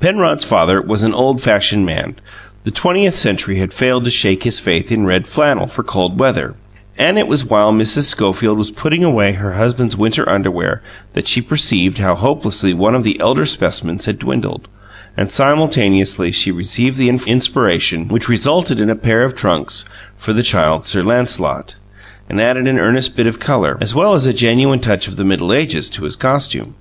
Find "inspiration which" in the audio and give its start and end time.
17.08-18.28